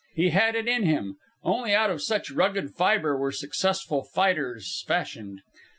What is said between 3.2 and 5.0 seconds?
successful fighters